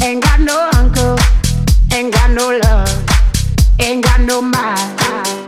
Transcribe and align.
Ain't 0.00 0.22
got 0.22 0.40
no 0.40 0.70
uncle, 0.74 1.16
ain't 1.92 2.14
got 2.14 2.30
no 2.30 2.56
love, 2.56 3.04
ain't 3.80 4.04
got 4.04 4.20
no 4.20 4.40
mind. 4.40 5.47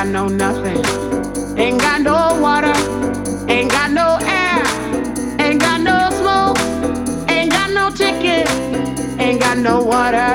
got 0.00 0.08
no 0.08 0.28
nothing. 0.28 0.82
Ain't 1.58 1.78
got 1.78 2.00
no 2.00 2.40
water. 2.40 2.72
Ain't 3.50 3.70
got 3.70 3.90
no 3.90 4.16
air. 4.22 4.64
Ain't 5.38 5.60
got 5.60 5.78
no 5.82 6.08
smoke. 6.20 6.58
Ain't 7.28 7.52
got 7.52 7.70
no 7.70 7.90
ticket. 7.90 8.48
Ain't 9.20 9.40
got 9.40 9.58
no 9.58 9.82
water. 9.82 10.32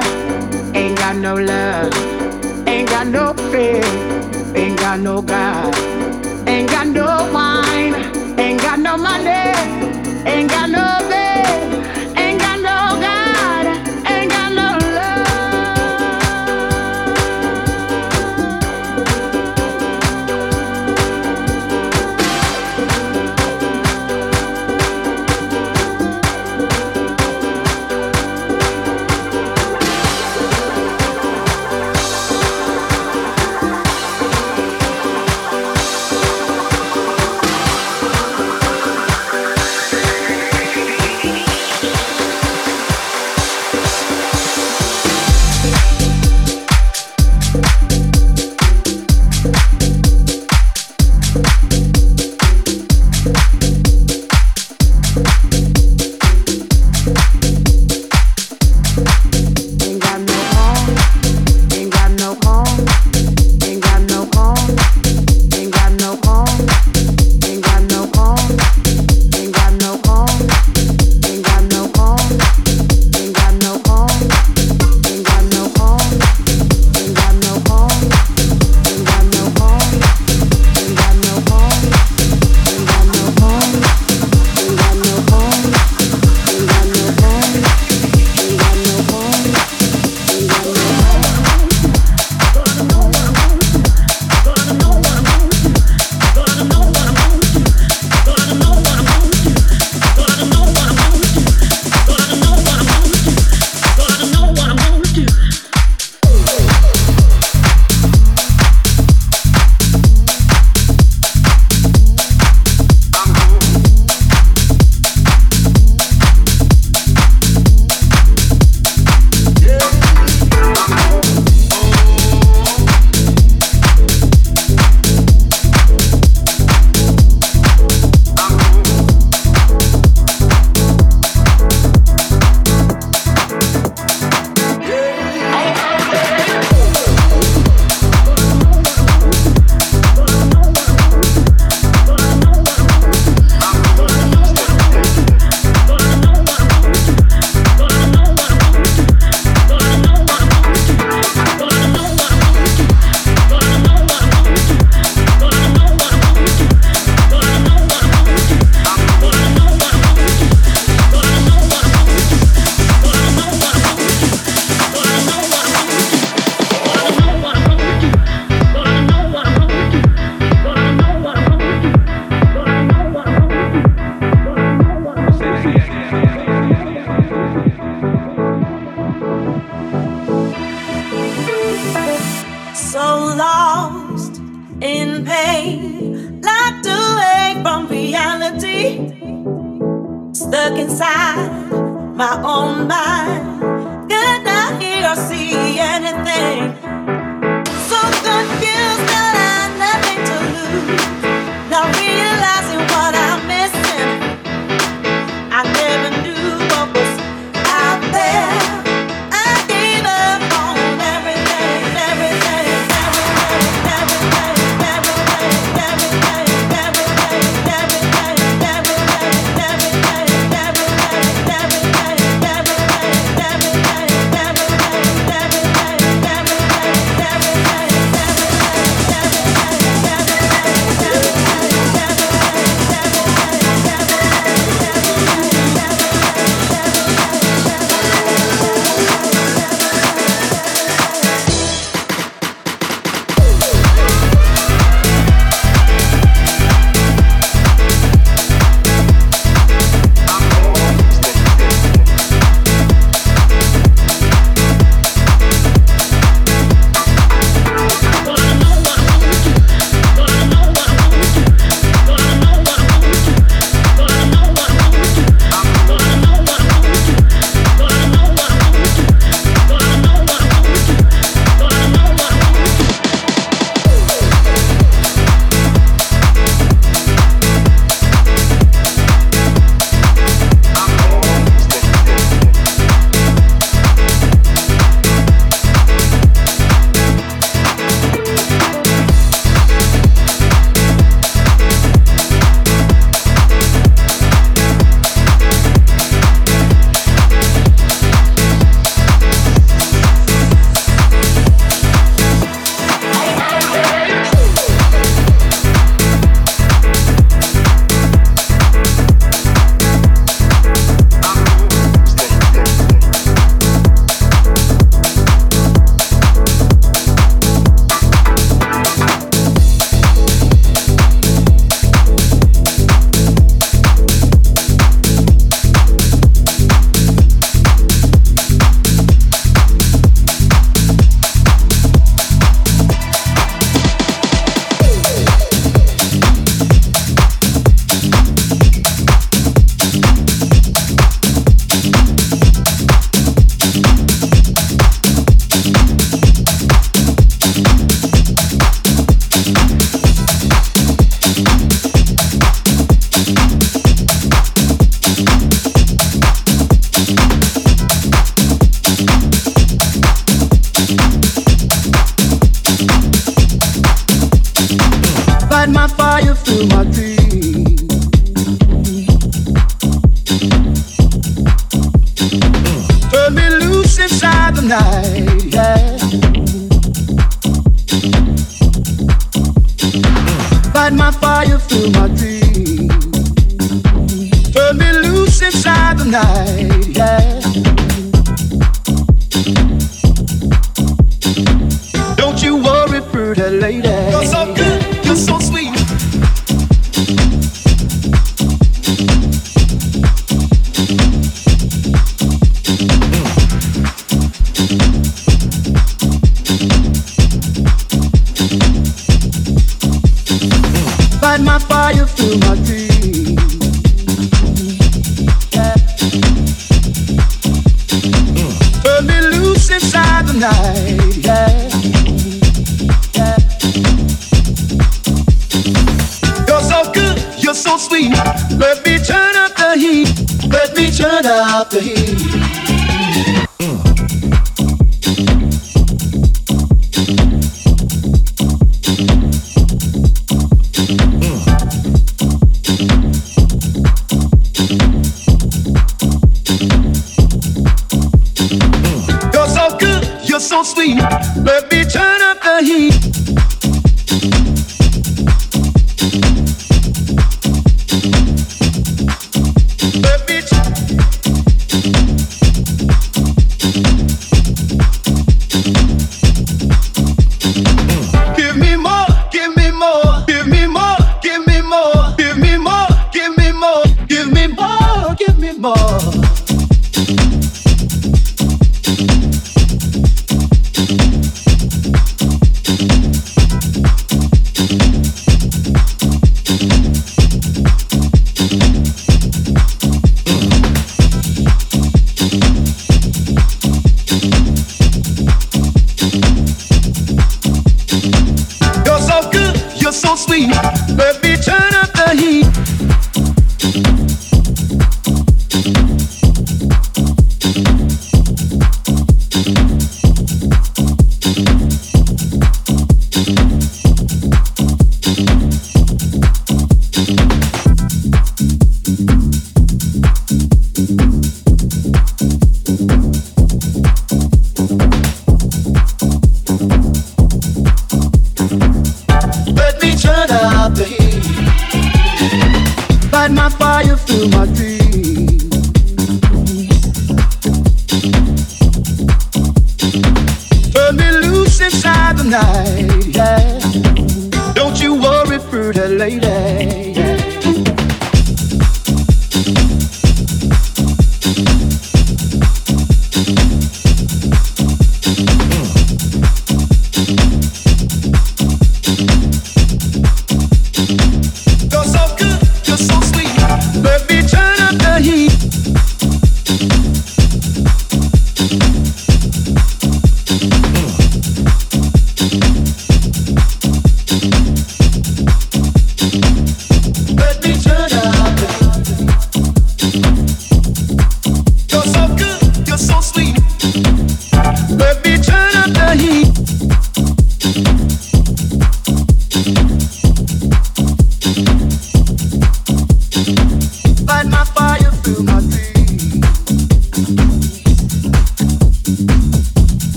Ain't 0.76 0.96
got 1.00 1.16
no 1.16 1.34
love. 1.34 1.92
Ain't 2.68 2.88
got 2.90 3.08
no 3.08 3.34
fear. 3.50 3.82
Ain't 4.56 4.78
got 4.78 5.00
no 5.00 5.24
God. 5.24 5.74
Ain't 6.48 6.70
got 6.70 6.86
no 6.86 7.08
wine. 7.34 7.96
Ain't 8.40 8.62
got 8.62 8.78
no 8.78 8.98
money. 8.98 9.50
Ain't 10.30 10.48
got 10.48 10.70
no 10.70 11.10
bed. 11.10 11.25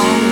Oh. 0.00 0.27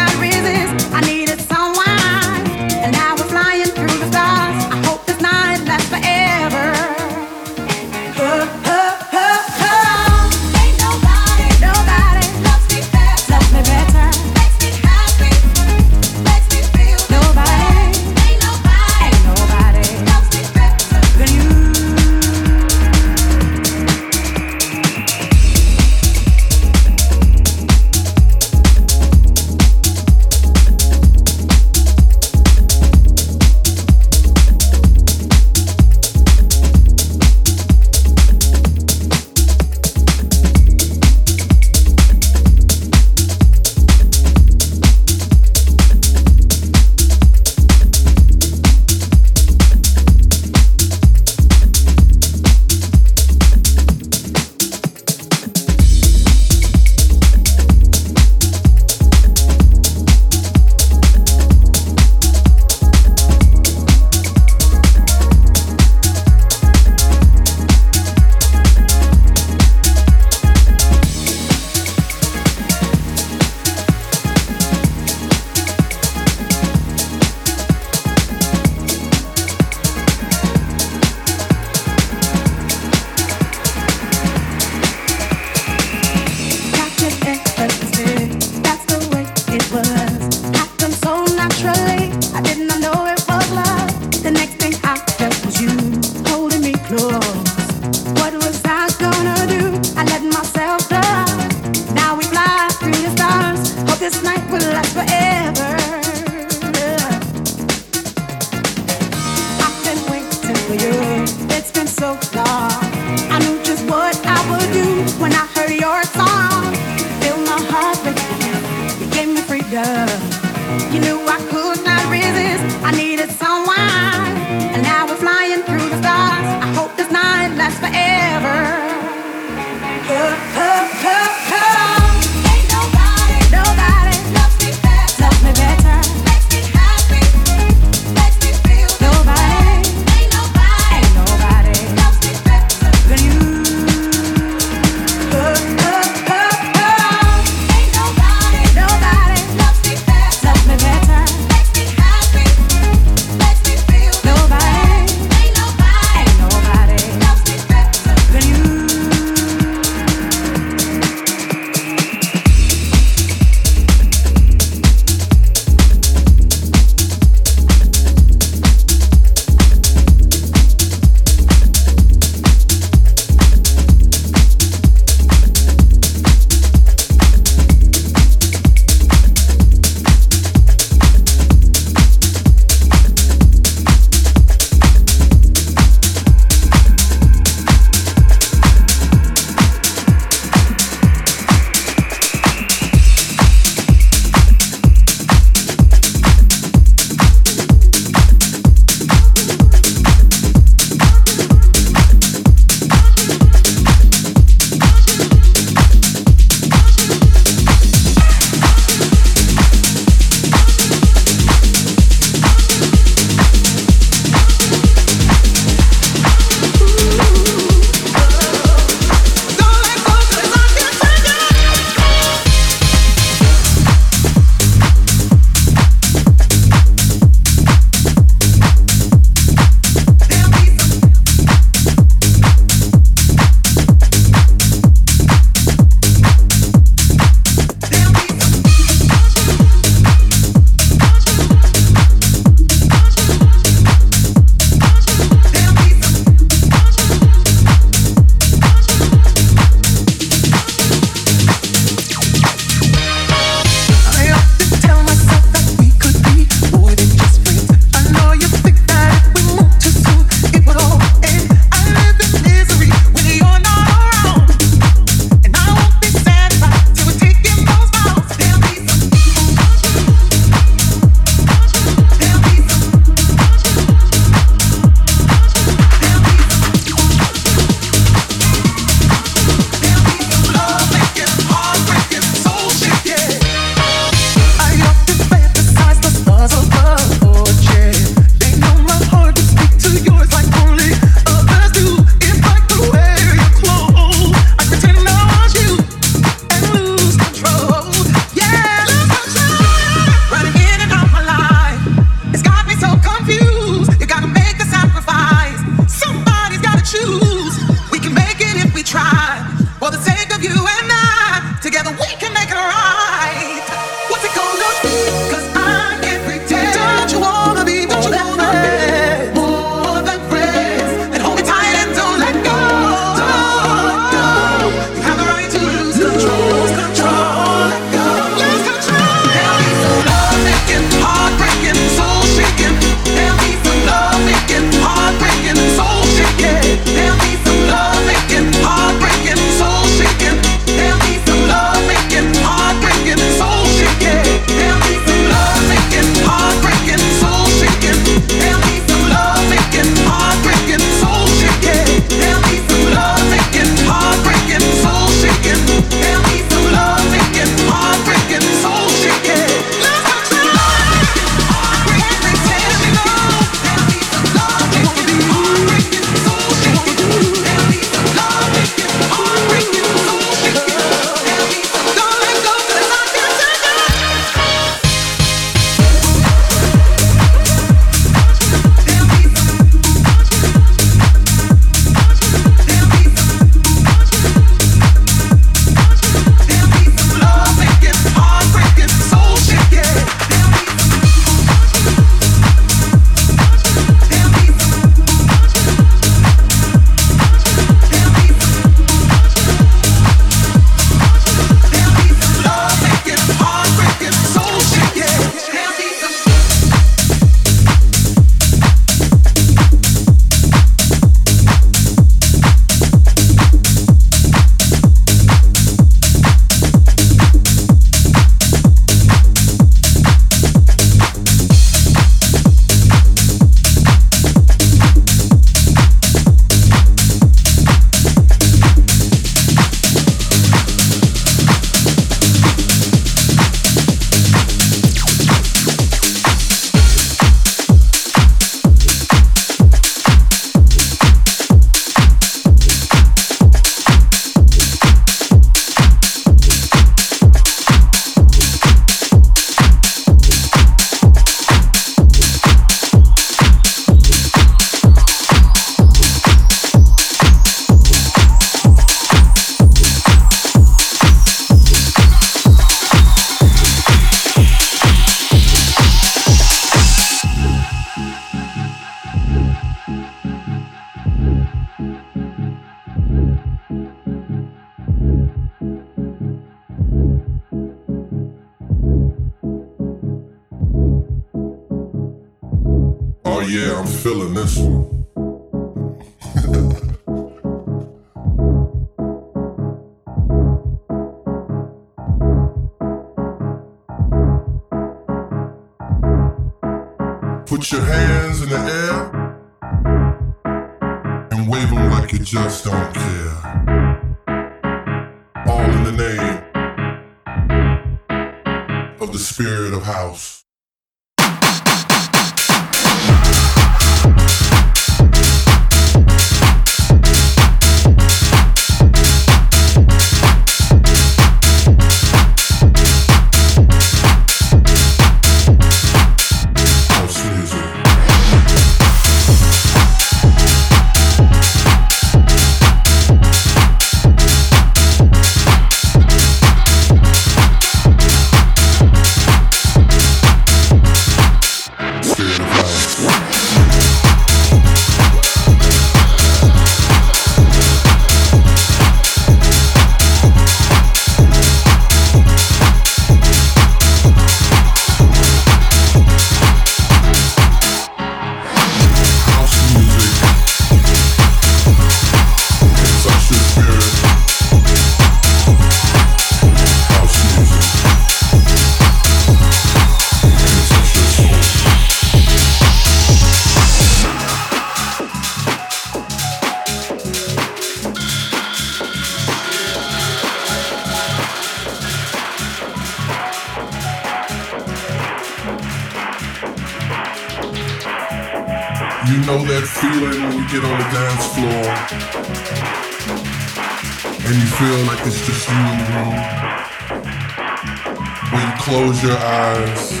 close 598.72 599.02
your 599.02 599.18
eyes, 599.18 600.00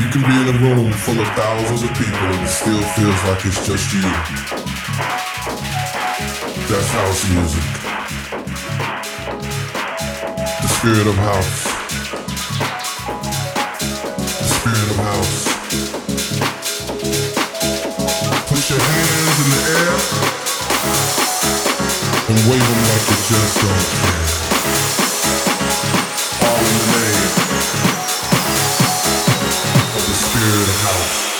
you 0.00 0.08
can 0.08 0.22
be 0.24 0.34
in 0.40 0.48
a 0.48 0.56
room 0.64 0.90
full 0.92 1.20
of 1.20 1.28
thousands 1.36 1.82
of 1.82 1.90
people 1.90 2.26
and 2.32 2.42
it 2.42 2.48
still 2.48 2.80
feels 2.96 3.22
like 3.28 3.44
it's 3.44 3.66
just 3.66 3.92
you. 3.92 4.00
That's 6.70 6.90
house 6.96 7.22
music. 7.28 7.66
The 10.62 10.68
spirit 10.78 11.06
of 11.06 11.16
house. 11.16 11.64
The 14.40 14.48
spirit 14.56 14.88
of 14.94 14.98
house. 15.10 15.36
Put 18.48 18.62
your 18.70 18.80
hands 18.80 19.36
in 19.42 19.48
the 19.52 19.60
air 19.76 19.96
and 22.30 22.38
wave 22.48 22.66
them 22.70 22.82
like 22.88 23.04
you 23.10 23.18
just 23.28 23.54
don't 23.60 23.84
care. 24.00 24.24
All 26.48 26.64
in 26.64 26.76
the 26.78 26.86
name 26.96 27.55
spirit 30.36 30.68
of 30.68 30.80
house. 30.82 31.35